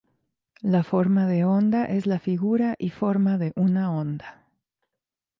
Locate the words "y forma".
2.79-3.37